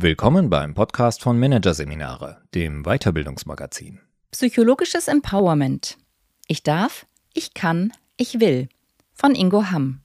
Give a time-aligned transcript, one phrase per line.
[0.00, 3.98] Willkommen beim Podcast von Managerseminare, dem Weiterbildungsmagazin.
[4.30, 5.98] Psychologisches Empowerment.
[6.46, 7.04] Ich darf,
[7.34, 8.68] ich kann, ich will.
[9.12, 10.02] Von Ingo Hamm.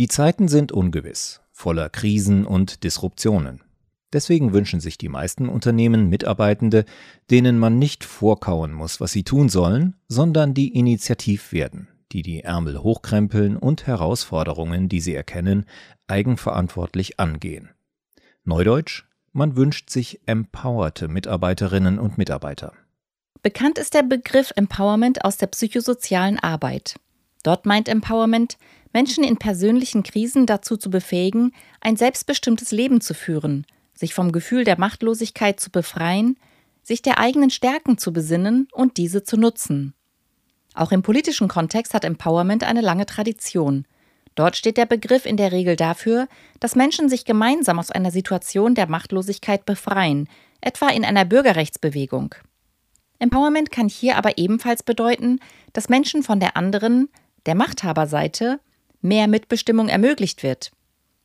[0.00, 3.62] Die Zeiten sind ungewiss, voller Krisen und Disruptionen.
[4.12, 6.84] Deswegen wünschen sich die meisten Unternehmen Mitarbeitende,
[7.30, 12.40] denen man nicht vorkauen muss, was sie tun sollen, sondern die initiativ werden, die die
[12.40, 15.66] Ärmel hochkrempeln und Herausforderungen, die sie erkennen,
[16.08, 17.70] eigenverantwortlich angehen.
[18.42, 22.72] Neudeutsch, man wünscht sich empowerte Mitarbeiterinnen und Mitarbeiter.
[23.42, 26.96] Bekannt ist der Begriff Empowerment aus der psychosozialen Arbeit.
[27.42, 28.58] Dort meint Empowerment,
[28.92, 34.64] Menschen in persönlichen Krisen dazu zu befähigen, ein selbstbestimmtes Leben zu führen, sich vom Gefühl
[34.64, 36.36] der Machtlosigkeit zu befreien,
[36.82, 39.94] sich der eigenen Stärken zu besinnen und diese zu nutzen.
[40.74, 43.86] Auch im politischen Kontext hat Empowerment eine lange Tradition.
[44.34, 46.28] Dort steht der Begriff in der Regel dafür,
[46.60, 50.28] dass Menschen sich gemeinsam aus einer Situation der Machtlosigkeit befreien,
[50.60, 52.34] etwa in einer Bürgerrechtsbewegung.
[53.18, 55.40] Empowerment kann hier aber ebenfalls bedeuten,
[55.72, 57.08] dass Menschen von der anderen,
[57.46, 58.60] der Machthaberseite,
[59.02, 60.72] mehr Mitbestimmung ermöglicht wird.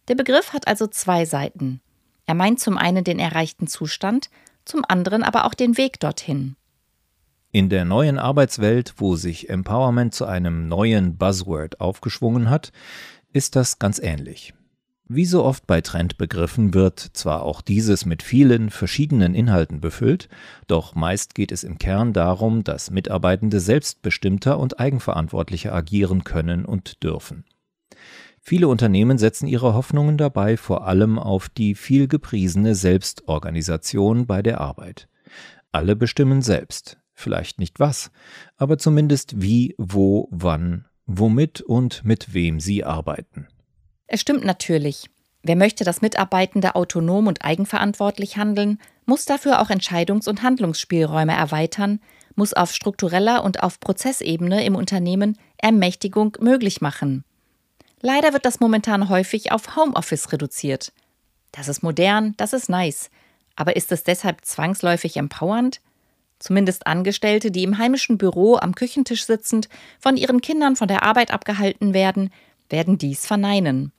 [0.07, 1.81] Der Begriff hat also zwei Seiten.
[2.25, 4.29] Er meint zum einen den erreichten Zustand,
[4.65, 6.55] zum anderen aber auch den Weg dorthin.
[7.55, 12.73] In der neuen Arbeitswelt, wo sich Empowerment zu einem neuen Buzzword aufgeschwungen hat,
[13.31, 14.53] ist das ganz ähnlich.
[15.07, 20.27] Wie so oft bei Trendbegriffen wird zwar auch dieses mit vielen verschiedenen Inhalten befüllt,
[20.67, 27.03] doch meist geht es im Kern darum, dass Mitarbeitende selbstbestimmter und eigenverantwortlicher agieren können und
[27.03, 27.45] dürfen.
[28.41, 34.59] Viele Unternehmen setzen ihre Hoffnungen dabei vor allem auf die viel gepriesene Selbstorganisation bei der
[34.59, 35.07] Arbeit.
[35.71, 38.11] Alle bestimmen selbst, vielleicht nicht was,
[38.57, 43.47] aber zumindest wie, wo, wann, womit und mit wem sie arbeiten.
[44.07, 45.09] Es stimmt natürlich.
[45.41, 51.99] Wer möchte, dass Mitarbeitende autonom und eigenverantwortlich handeln, muss dafür auch Entscheidungs- und Handlungsspielräume erweitern,
[52.35, 57.23] muss auf struktureller und auf Prozessebene im Unternehmen Ermächtigung möglich machen.
[58.01, 60.91] Leider wird das momentan häufig auf Homeoffice reduziert.
[61.51, 63.09] Das ist modern, das ist nice.
[63.55, 65.79] Aber ist es deshalb zwangsläufig empowernd?
[66.39, 69.69] Zumindest Angestellte, die im heimischen Büro am Küchentisch sitzend
[69.99, 72.29] von ihren Kindern von der Arbeit abgehalten werden,
[72.69, 73.91] werden dies verneinen.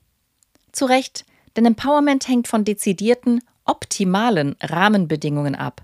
[0.73, 1.25] Zu Recht,
[1.57, 5.83] denn Empowerment hängt von dezidierten, optimalen Rahmenbedingungen ab.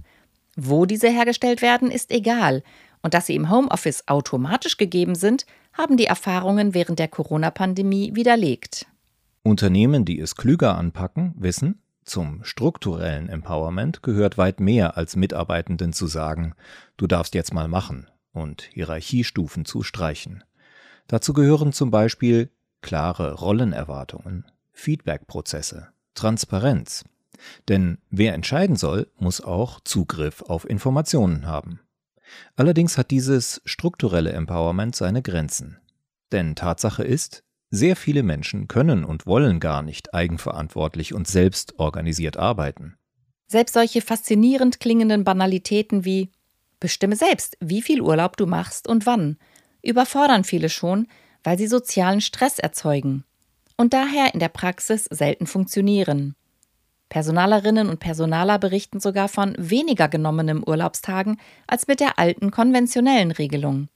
[0.56, 2.62] Wo diese hergestellt werden, ist egal.
[3.00, 8.86] Und dass sie im Homeoffice automatisch gegeben sind, haben die Erfahrungen während der Corona-Pandemie widerlegt.
[9.42, 16.06] Unternehmen, die es klüger anpacken, wissen, zum strukturellen Empowerment gehört weit mehr als Mitarbeitenden zu
[16.06, 16.54] sagen,
[16.96, 20.44] du darfst jetzt mal machen und Hierarchiestufen zu streichen.
[21.06, 27.04] Dazu gehören zum Beispiel klare Rollenerwartungen, Feedbackprozesse, Transparenz.
[27.68, 31.80] Denn wer entscheiden soll, muss auch Zugriff auf Informationen haben.
[32.56, 35.78] Allerdings hat dieses strukturelle Empowerment seine Grenzen.
[36.30, 42.36] Denn Tatsache ist, sehr viele Menschen können und wollen gar nicht eigenverantwortlich und selbst organisiert
[42.36, 42.96] arbeiten.
[43.48, 46.30] Selbst solche faszinierend klingenden Banalitäten wie
[46.80, 49.38] Bestimme selbst, wie viel Urlaub du machst und wann,
[49.82, 51.08] überfordern viele schon,
[51.42, 53.24] weil sie sozialen Stress erzeugen
[53.76, 56.34] und daher in der Praxis selten funktionieren.
[57.08, 63.88] Personalerinnen und Personaler berichten sogar von weniger genommenen Urlaubstagen als mit der alten konventionellen Regelung.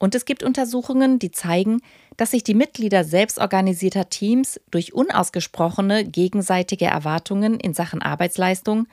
[0.00, 1.82] Und es gibt Untersuchungen, die zeigen,
[2.16, 8.88] dass sich die Mitglieder selbstorganisierter Teams durch unausgesprochene gegenseitige Erwartungen in Sachen Arbeitsleistung,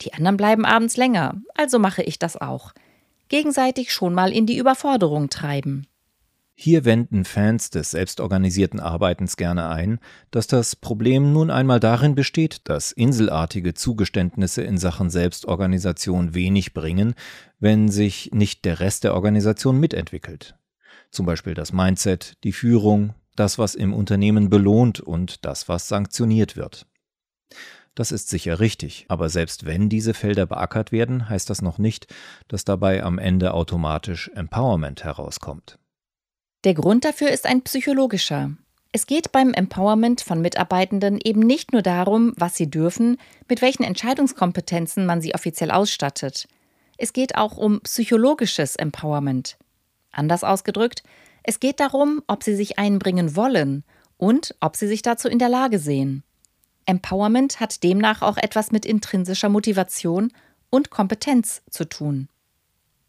[0.00, 2.72] die anderen bleiben abends länger, also mache ich das auch,
[3.28, 5.86] gegenseitig schon mal in die Überforderung treiben.
[6.58, 9.98] Hier wenden Fans des selbstorganisierten Arbeitens gerne ein,
[10.30, 17.14] dass das Problem nun einmal darin besteht, dass inselartige Zugeständnisse in Sachen Selbstorganisation wenig bringen,
[17.60, 20.56] wenn sich nicht der Rest der Organisation mitentwickelt.
[21.10, 26.56] Zum Beispiel das Mindset, die Führung, das, was im Unternehmen belohnt und das, was sanktioniert
[26.56, 26.86] wird.
[27.94, 32.06] Das ist sicher richtig, aber selbst wenn diese Felder beackert werden, heißt das noch nicht,
[32.48, 35.78] dass dabei am Ende automatisch Empowerment herauskommt.
[36.66, 38.50] Der Grund dafür ist ein psychologischer.
[38.90, 43.18] Es geht beim Empowerment von Mitarbeitenden eben nicht nur darum, was sie dürfen,
[43.48, 46.48] mit welchen Entscheidungskompetenzen man sie offiziell ausstattet.
[46.98, 49.58] Es geht auch um psychologisches Empowerment.
[50.10, 51.04] Anders ausgedrückt,
[51.44, 53.84] es geht darum, ob sie sich einbringen wollen
[54.16, 56.24] und ob sie sich dazu in der Lage sehen.
[56.84, 60.32] Empowerment hat demnach auch etwas mit intrinsischer Motivation
[60.70, 62.28] und Kompetenz zu tun.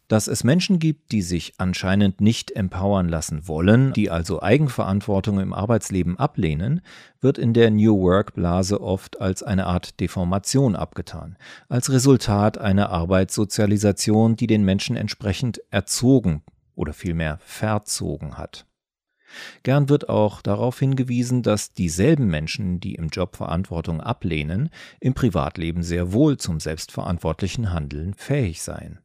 [0.08, 5.52] Dass es Menschen gibt, die sich anscheinend nicht empowern lassen wollen, die also Eigenverantwortung im
[5.52, 6.80] Arbeitsleben ablehnen,
[7.20, 11.36] wird in der New Work Blase oft als eine Art Deformation abgetan,
[11.68, 16.42] als Resultat einer Arbeitssozialisation, die den Menschen entsprechend erzogen
[16.74, 18.64] oder vielmehr verzogen hat.
[19.62, 24.70] Gern wird auch darauf hingewiesen, dass dieselben Menschen, die im Job Verantwortung ablehnen,
[25.00, 29.00] im Privatleben sehr wohl zum selbstverantwortlichen Handeln fähig seien.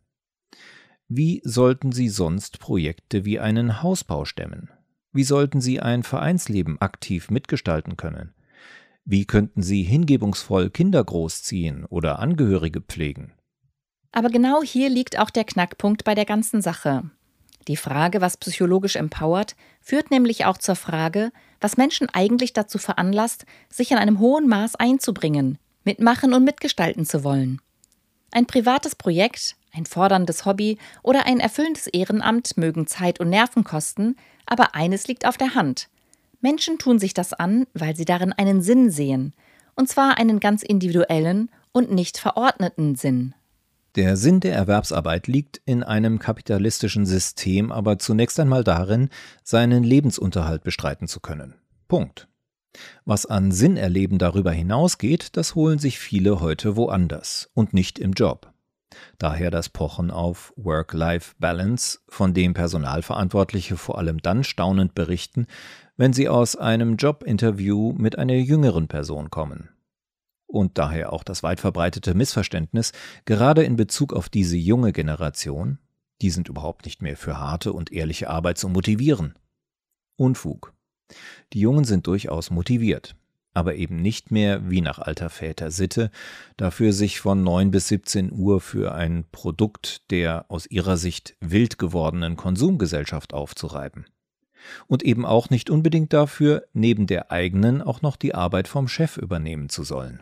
[1.07, 4.69] Wie sollten sie sonst Projekte wie einen Hausbau stemmen?
[5.11, 8.33] Wie sollten sie ein Vereinsleben aktiv mitgestalten können?
[9.05, 13.33] Wie könnten sie hingebungsvoll Kinder großziehen oder Angehörige pflegen?
[14.11, 17.03] Aber genau hier liegt auch der Knackpunkt bei der ganzen Sache.
[17.67, 23.45] Die Frage, was psychologisch empowert, führt nämlich auch zur Frage, was Menschen eigentlich dazu veranlasst,
[23.69, 27.61] sich in einem hohen Maß einzubringen, mitmachen und mitgestalten zu wollen.
[28.31, 34.15] Ein privates Projekt, ein forderndes Hobby oder ein erfüllendes Ehrenamt mögen Zeit und Nerven kosten,
[34.45, 35.89] aber eines liegt auf der Hand.
[36.41, 39.33] Menschen tun sich das an, weil sie darin einen Sinn sehen,
[39.75, 43.33] und zwar einen ganz individuellen und nicht verordneten Sinn.
[43.95, 49.09] Der Sinn der Erwerbsarbeit liegt in einem kapitalistischen System aber zunächst einmal darin,
[49.43, 51.55] seinen Lebensunterhalt bestreiten zu können.
[51.87, 52.27] Punkt.
[53.05, 58.52] Was an Sinnerleben darüber hinausgeht, das holen sich viele heute woanders und nicht im Job.
[59.17, 65.47] Daher das Pochen auf Work-Life-Balance, von dem Personalverantwortliche vor allem dann staunend berichten,
[65.97, 69.69] wenn sie aus einem Jobinterview mit einer jüngeren Person kommen.
[70.45, 72.91] Und daher auch das weit verbreitete Missverständnis,
[73.25, 75.79] gerade in Bezug auf diese junge Generation,
[76.21, 79.33] die sind überhaupt nicht mehr für harte und ehrliche Arbeit zu motivieren.
[80.15, 80.73] Unfug.
[81.53, 83.15] Die Jungen sind durchaus motiviert
[83.53, 86.11] aber eben nicht mehr wie nach alter Väter Sitte,
[86.57, 91.77] dafür sich von 9 bis 17 Uhr für ein Produkt der aus ihrer Sicht wild
[91.77, 94.05] gewordenen Konsumgesellschaft aufzureiben.
[94.87, 99.17] Und eben auch nicht unbedingt dafür, neben der eigenen auch noch die Arbeit vom Chef
[99.17, 100.21] übernehmen zu sollen.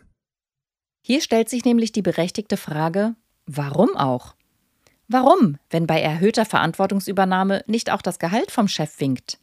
[1.04, 4.36] Hier stellt sich nämlich die berechtigte Frage, warum auch?
[5.08, 9.41] Warum, wenn bei erhöhter Verantwortungsübernahme nicht auch das Gehalt vom Chef winkt?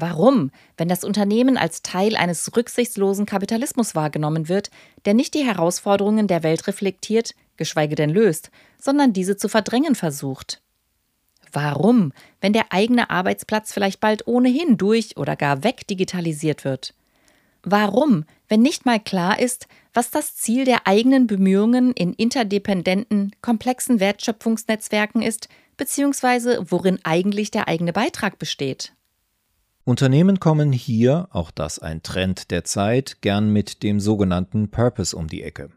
[0.00, 4.70] Warum, wenn das Unternehmen als Teil eines rücksichtslosen Kapitalismus wahrgenommen wird,
[5.06, 10.62] der nicht die Herausforderungen der Welt reflektiert, geschweige denn löst, sondern diese zu verdrängen versucht?
[11.50, 16.94] Warum, wenn der eigene Arbeitsplatz vielleicht bald ohnehin durch oder gar wegdigitalisiert wird?
[17.64, 23.98] Warum, wenn nicht mal klar ist, was das Ziel der eigenen Bemühungen in interdependenten, komplexen
[23.98, 28.92] Wertschöpfungsnetzwerken ist, beziehungsweise worin eigentlich der eigene Beitrag besteht?
[29.88, 35.28] Unternehmen kommen hier, auch das ein Trend der Zeit, gern mit dem sogenannten Purpose um
[35.28, 35.70] die Ecke.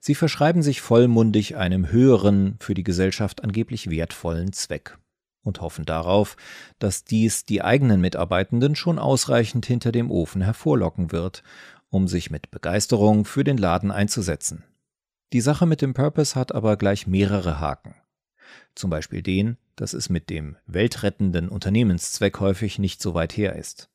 [0.00, 4.98] Sie verschreiben sich vollmundig einem höheren, für die Gesellschaft angeblich wertvollen Zweck
[5.44, 6.36] und hoffen darauf,
[6.80, 11.44] dass dies die eigenen Mitarbeitenden schon ausreichend hinter dem Ofen hervorlocken wird,
[11.90, 14.64] um sich mit Begeisterung für den Laden einzusetzen.
[15.32, 17.94] Die Sache mit dem Purpose hat aber gleich mehrere Haken.
[18.74, 23.88] Zum Beispiel den, dass es mit dem weltrettenden Unternehmenszweck häufig nicht so weit her ist.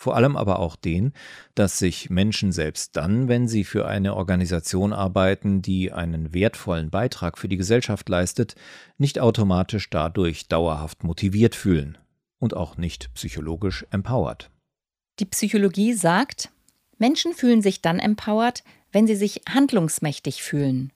[0.00, 1.12] Vor allem aber auch den,
[1.56, 7.36] dass sich Menschen selbst dann, wenn sie für eine Organisation arbeiten, die einen wertvollen Beitrag
[7.36, 8.54] für die Gesellschaft leistet,
[8.96, 11.98] nicht automatisch dadurch dauerhaft motiviert fühlen
[12.38, 14.50] und auch nicht psychologisch empowered.
[15.18, 16.50] Die Psychologie sagt,
[16.98, 20.92] Menschen fühlen sich dann empowered, wenn sie sich handlungsmächtig fühlen.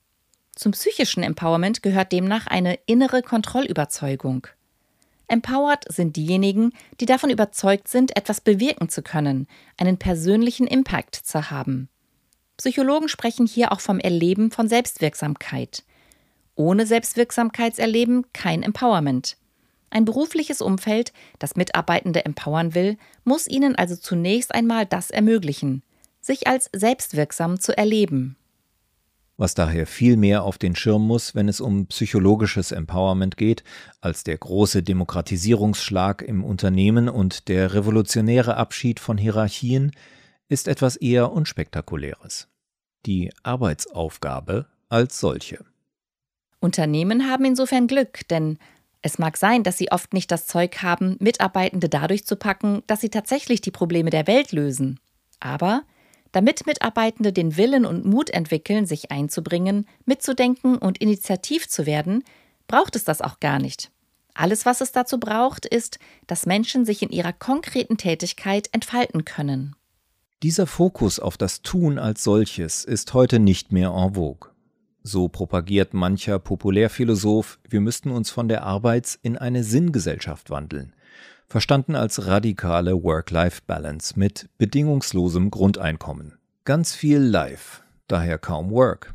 [0.55, 4.47] Zum psychischen Empowerment gehört demnach eine innere Kontrollüberzeugung.
[5.27, 11.49] Empowered sind diejenigen, die davon überzeugt sind, etwas bewirken zu können, einen persönlichen Impact zu
[11.49, 11.89] haben.
[12.57, 15.83] Psychologen sprechen hier auch vom Erleben von Selbstwirksamkeit.
[16.55, 19.37] Ohne Selbstwirksamkeitserleben kein Empowerment.
[19.89, 25.81] Ein berufliches Umfeld, das Mitarbeitende empowern will, muss ihnen also zunächst einmal das ermöglichen,
[26.21, 28.35] sich als selbstwirksam zu erleben
[29.43, 33.65] was daher viel mehr auf den Schirm muss, wenn es um psychologisches Empowerment geht,
[33.99, 39.91] als der große Demokratisierungsschlag im Unternehmen und der revolutionäre Abschied von Hierarchien,
[40.47, 42.47] ist etwas eher unspektakuläres.
[43.05, 45.65] Die Arbeitsaufgabe als solche.
[46.61, 48.57] Unternehmen haben insofern Glück, denn
[49.01, 53.01] es mag sein, dass sie oft nicht das Zeug haben, Mitarbeitende dadurch zu packen, dass
[53.01, 55.01] sie tatsächlich die Probleme der Welt lösen.
[55.41, 55.83] Aber
[56.33, 62.23] damit Mitarbeitende den Willen und Mut entwickeln, sich einzubringen, mitzudenken und initiativ zu werden,
[62.67, 63.89] braucht es das auch gar nicht.
[64.33, 69.75] Alles, was es dazu braucht, ist, dass Menschen sich in ihrer konkreten Tätigkeit entfalten können.
[70.41, 74.49] Dieser Fokus auf das Tun als solches ist heute nicht mehr en vogue.
[75.03, 80.95] So propagiert mancher Populärphilosoph, wir müssten uns von der Arbeits- in eine Sinngesellschaft wandeln,
[81.53, 86.39] verstanden als radikale Work-Life-Balance mit bedingungslosem Grundeinkommen.
[86.65, 89.13] Ganz viel Life, daher kaum Work.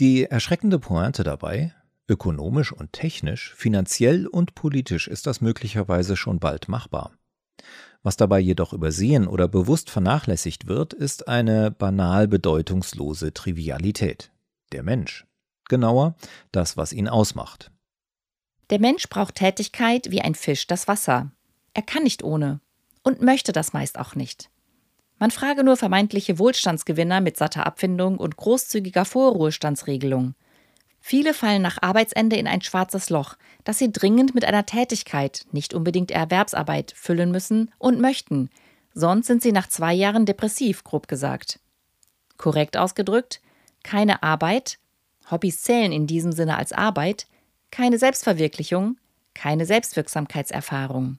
[0.00, 1.74] Die erschreckende Pointe dabei,
[2.08, 7.10] ökonomisch und technisch, finanziell und politisch ist das möglicherweise schon bald machbar.
[8.02, 14.30] Was dabei jedoch übersehen oder bewusst vernachlässigt wird, ist eine banal bedeutungslose Trivialität.
[14.72, 15.26] Der Mensch.
[15.68, 16.14] Genauer,
[16.50, 17.70] das, was ihn ausmacht.
[18.70, 21.30] Der Mensch braucht Tätigkeit wie ein Fisch das Wasser.
[21.74, 22.60] Er kann nicht ohne
[23.02, 24.50] und möchte das meist auch nicht.
[25.18, 30.34] Man frage nur vermeintliche Wohlstandsgewinner mit satter Abfindung und großzügiger Vorruhestandsregelung.
[31.00, 35.72] Viele fallen nach Arbeitsende in ein schwarzes Loch, das sie dringend mit einer Tätigkeit, nicht
[35.72, 38.50] unbedingt Erwerbsarbeit, füllen müssen und möchten.
[38.92, 41.60] Sonst sind sie nach zwei Jahren depressiv, grob gesagt.
[42.36, 43.40] Korrekt ausgedrückt,
[43.84, 44.78] keine Arbeit,
[45.30, 47.26] Hobbys zählen in diesem Sinne als Arbeit,
[47.70, 48.96] keine Selbstverwirklichung,
[49.34, 51.18] keine Selbstwirksamkeitserfahrung.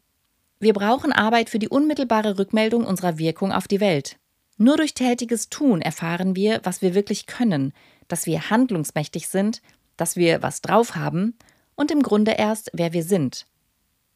[0.60, 4.18] Wir brauchen Arbeit für die unmittelbare Rückmeldung unserer Wirkung auf die Welt.
[4.58, 7.74] Nur durch tätiges Tun erfahren wir, was wir wirklich können,
[8.08, 9.62] dass wir handlungsmächtig sind
[9.98, 11.36] dass wir was drauf haben
[11.76, 13.46] und im Grunde erst, wer wir sind.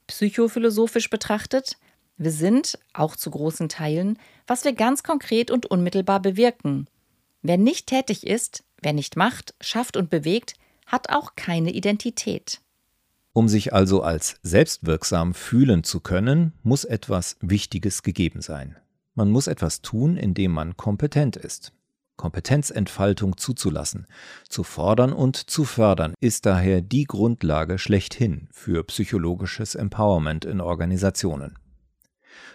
[0.07, 1.77] Psychophilosophisch betrachtet,
[2.17, 6.87] wir sind, auch zu großen Teilen, was wir ganz konkret und unmittelbar bewirken.
[7.41, 10.53] Wer nicht tätig ist, wer nicht macht, schafft und bewegt,
[10.85, 12.61] hat auch keine Identität.
[13.33, 18.75] Um sich also als selbstwirksam fühlen zu können, muss etwas Wichtiges gegeben sein.
[19.15, 21.73] Man muss etwas tun, in dem man kompetent ist.
[22.17, 24.05] Kompetenzentfaltung zuzulassen,
[24.47, 31.57] zu fordern und zu fördern, ist daher die Grundlage schlechthin für psychologisches Empowerment in Organisationen.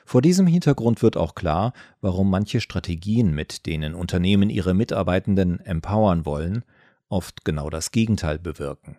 [0.04, 6.24] Vor diesem Hintergrund wird auch klar, warum manche Strategien, mit denen Unternehmen ihre Mitarbeitenden empowern
[6.24, 6.62] wollen,
[7.08, 8.98] oft genau das Gegenteil bewirken.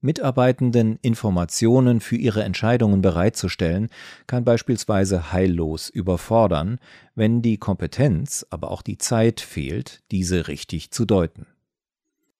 [0.00, 3.88] Mitarbeitenden Informationen für ihre Entscheidungen bereitzustellen,
[4.26, 6.78] kann beispielsweise heillos überfordern,
[7.14, 11.46] wenn die Kompetenz, aber auch die Zeit fehlt, diese richtig zu deuten.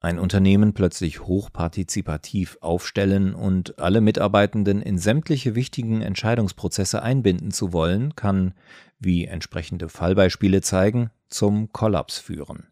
[0.00, 8.14] Ein Unternehmen plötzlich hochpartizipativ aufstellen und alle Mitarbeitenden in sämtliche wichtigen Entscheidungsprozesse einbinden zu wollen,
[8.14, 8.54] kann,
[9.00, 12.66] wie entsprechende Fallbeispiele zeigen, zum Kollaps führen.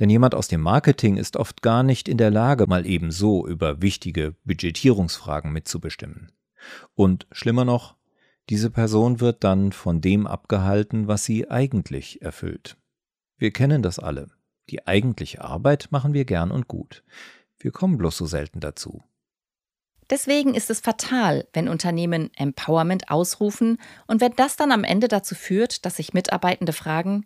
[0.00, 3.46] Denn jemand aus dem Marketing ist oft gar nicht in der Lage, mal eben so
[3.46, 6.32] über wichtige Budgetierungsfragen mitzubestimmen.
[6.94, 7.96] Und schlimmer noch,
[8.48, 12.76] diese Person wird dann von dem abgehalten, was sie eigentlich erfüllt.
[13.36, 14.28] Wir kennen das alle.
[14.70, 17.02] Die eigentliche Arbeit machen wir gern und gut.
[17.58, 19.02] Wir kommen bloß so selten dazu.
[20.10, 25.34] Deswegen ist es fatal, wenn Unternehmen Empowerment ausrufen und wenn das dann am Ende dazu
[25.34, 27.24] führt, dass sich Mitarbeitende fragen,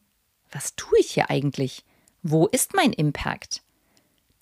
[0.53, 1.85] was tue ich hier eigentlich?
[2.29, 3.63] Wo ist mein Impact?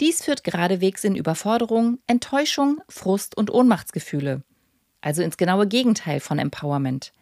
[0.00, 4.42] Dies führt geradewegs in Überforderung, Enttäuschung, Frust und Ohnmachtsgefühle.
[5.02, 7.12] Also ins genaue Gegenteil von Empowerment.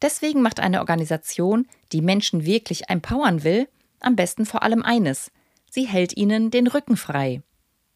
[0.00, 3.68] Deswegen macht eine Organisation, die Menschen wirklich empowern will,
[4.00, 5.30] am besten vor allem eines.
[5.70, 7.42] Sie hält ihnen den Rücken frei,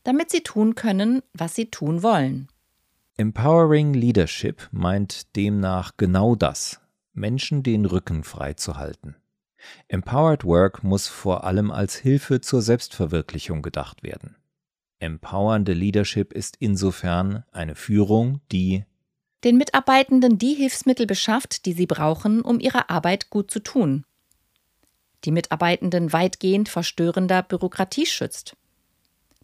[0.04, 2.48] damit sie tun können, was sie tun wollen.
[3.16, 6.78] Empowering Leadership meint demnach genau das,
[7.14, 9.16] Menschen den Rücken frei zu halten.
[9.88, 14.36] Empowered Work muss vor allem als Hilfe zur Selbstverwirklichung gedacht werden.
[14.98, 18.84] Empowernde Leadership ist insofern eine Führung, die
[19.44, 24.04] den Mitarbeitenden die Hilfsmittel beschafft, die sie brauchen, um ihre Arbeit gut zu tun.
[25.24, 28.56] Die Mitarbeitenden weitgehend vor störender Bürokratie schützt.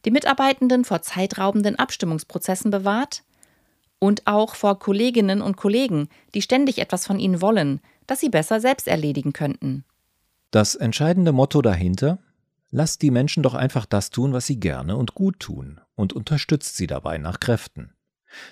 [0.05, 3.23] Die Mitarbeitenden vor zeitraubenden Abstimmungsprozessen bewahrt
[3.99, 8.61] und auch vor Kolleginnen und Kollegen, die ständig etwas von ihnen wollen, das sie besser
[8.61, 9.85] selbst erledigen könnten.
[10.53, 12.19] Das entscheidende Motto dahinter?
[12.71, 16.77] Lasst die Menschen doch einfach das tun, was sie gerne und gut tun und unterstützt
[16.77, 17.95] sie dabei nach Kräften.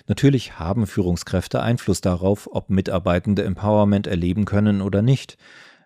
[0.07, 5.37] Natürlich haben Führungskräfte Einfluss darauf, ob Mitarbeitende Empowerment erleben können oder nicht,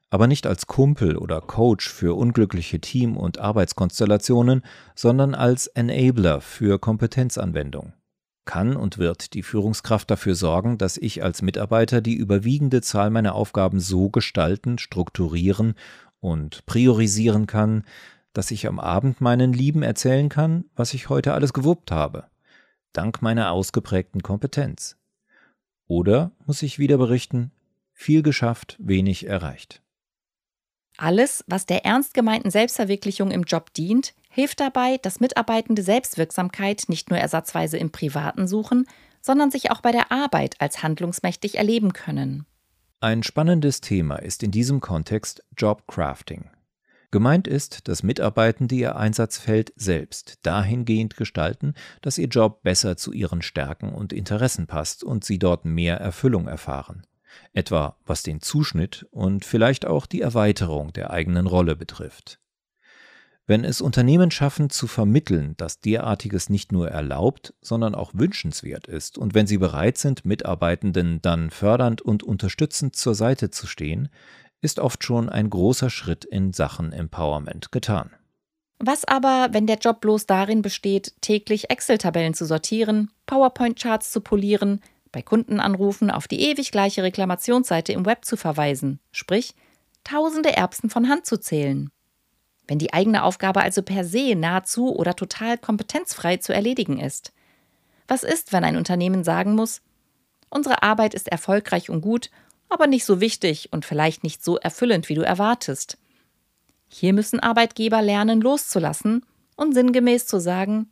[0.09, 4.61] aber nicht als Kumpel oder Coach für unglückliche Team- und Arbeitskonstellationen,
[4.95, 7.91] sondern als Enabler für Kompetenzanwendung.
[8.45, 13.33] Kann und wird die Führungskraft dafür sorgen, dass ich als Mitarbeiter die überwiegende Zahl meiner
[13.33, 15.73] Aufgaben so gestalten, strukturieren
[16.25, 17.83] und priorisieren kann,
[18.33, 22.25] dass ich am Abend meinen Lieben erzählen kann, was ich heute alles gewuppt habe,
[22.93, 24.97] dank meiner ausgeprägten Kompetenz.
[25.87, 27.51] Oder muss ich wieder berichten,
[27.93, 29.83] viel geschafft, wenig erreicht.
[30.97, 37.11] Alles, was der ernst gemeinten Selbstverwirklichung im Job dient, hilft dabei, dass Mitarbeitende Selbstwirksamkeit nicht
[37.11, 38.87] nur ersatzweise im Privaten suchen,
[39.21, 42.45] sondern sich auch bei der Arbeit als handlungsmächtig erleben können.
[43.01, 46.49] Ein spannendes Thema ist in diesem Kontext Jobcrafting.
[47.11, 53.41] Gemeint ist, dass Mitarbeitende ihr Einsatzfeld selbst dahingehend gestalten, dass ihr Job besser zu ihren
[53.41, 57.05] Stärken und Interessen passt und sie dort mehr Erfüllung erfahren.
[57.53, 62.39] Etwa was den Zuschnitt und vielleicht auch die Erweiterung der eigenen Rolle betrifft.
[63.47, 69.19] Wenn es Unternehmen schaffen zu vermitteln, dass derartiges nicht nur erlaubt, sondern auch wünschenswert ist
[69.19, 74.09] und wenn sie bereit sind, Mitarbeitenden dann fördernd und unterstützend zur Seite zu stehen,
[74.61, 78.09] ist oft schon ein großer Schritt in Sachen Empowerment getan.
[78.79, 84.81] Was aber, wenn der Job bloß darin besteht, täglich Excel-Tabellen zu sortieren, PowerPoint-Charts zu polieren,
[85.11, 89.53] bei Kundenanrufen auf die ewig gleiche Reklamationsseite im Web zu verweisen, sprich,
[90.03, 91.91] tausende Erbsen von Hand zu zählen?
[92.67, 97.31] Wenn die eigene Aufgabe also per se nahezu oder total kompetenzfrei zu erledigen ist?
[98.07, 99.81] Was ist, wenn ein Unternehmen sagen muss,
[100.49, 102.29] unsere Arbeit ist erfolgreich und gut
[102.69, 105.97] aber nicht so wichtig und vielleicht nicht so erfüllend, wie du erwartest.
[106.87, 110.89] Hier müssen Arbeitgeber lernen, loszulassen und sinngemäß zu sagen,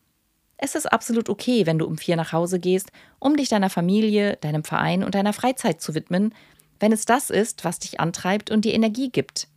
[0.58, 4.38] es ist absolut okay, wenn du um vier nach Hause gehst, um dich deiner Familie,
[4.38, 6.34] deinem Verein und deiner Freizeit zu widmen,
[6.80, 9.48] wenn es das ist, was dich antreibt und dir Energie gibt.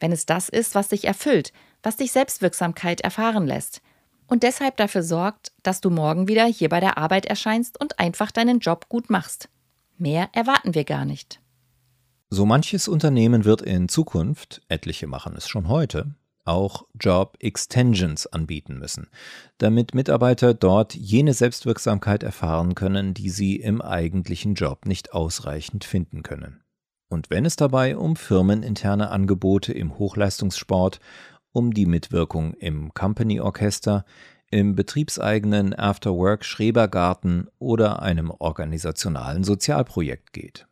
[0.00, 3.80] Wenn es das ist, was dich erfüllt, was dich Selbstwirksamkeit erfahren lässt
[4.26, 8.30] und deshalb dafür sorgt, dass du morgen wieder hier bei der Arbeit erscheinst und einfach
[8.30, 9.48] deinen Job gut machst.
[9.98, 11.40] Mehr erwarten wir gar nicht.
[12.28, 18.78] So manches Unternehmen wird in Zukunft, etliche machen es schon heute, auch Job Extensions anbieten
[18.78, 19.08] müssen,
[19.58, 26.22] damit Mitarbeiter dort jene Selbstwirksamkeit erfahren können, die sie im eigentlichen Job nicht ausreichend finden
[26.22, 26.62] können.
[27.08, 31.00] Und wenn es dabei um firmeninterne Angebote im Hochleistungssport,
[31.52, 34.04] um die Mitwirkung im Company Orchester,
[34.50, 40.66] im betriebseigenen Afterwork Schrebergarten oder einem organisationalen Sozialprojekt geht.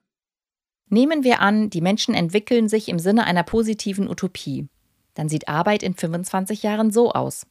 [0.88, 4.68] Nehmen wir an, die Menschen entwickeln sich im Sinne einer positiven Utopie.
[5.14, 7.46] Dann sieht Arbeit in 25 Jahren so aus.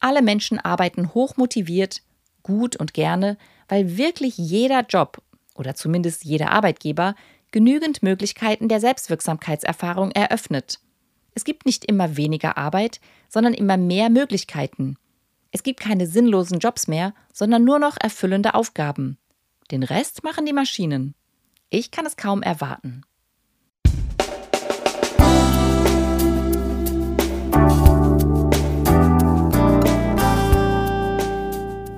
[0.00, 2.02] Alle Menschen arbeiten hochmotiviert,
[2.42, 3.36] gut und gerne,
[3.68, 5.20] weil wirklich jeder Job
[5.56, 7.14] oder zumindest jeder Arbeitgeber
[7.50, 10.80] genügend Möglichkeiten der Selbstwirksamkeitserfahrung eröffnet.
[11.34, 14.96] Es gibt nicht immer weniger Arbeit, sondern immer mehr Möglichkeiten.
[15.50, 19.18] Es gibt keine sinnlosen Jobs mehr, sondern nur noch erfüllende Aufgaben.
[19.70, 21.14] Den Rest machen die Maschinen.
[21.70, 23.02] Ich kann es kaum erwarten.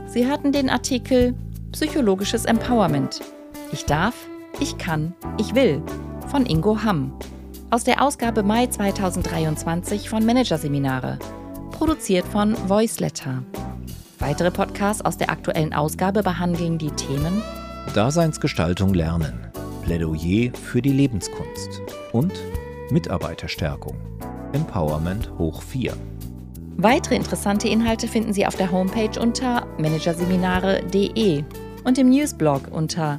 [0.06, 1.34] Sie hörten den Artikel
[1.72, 3.20] Psychologisches Empowerment.
[3.72, 4.28] Ich darf,
[4.60, 5.82] ich kann, ich will
[6.28, 7.12] von Ingo Hamm
[7.70, 11.18] aus der Ausgabe Mai 2023 von Managerseminare,
[11.70, 13.42] produziert von Voiceletter.
[14.18, 17.42] Weitere Podcasts aus der aktuellen Ausgabe behandeln die Themen
[17.94, 19.46] Daseinsgestaltung lernen,
[19.82, 21.80] Plädoyer für die Lebenskunst
[22.12, 22.32] und
[22.90, 23.96] Mitarbeiterstärkung.
[24.52, 25.92] Empowerment hoch 4.
[26.76, 31.44] Weitere interessante Inhalte finden Sie auf der Homepage unter managerseminare.de
[31.84, 33.18] und im Newsblog unter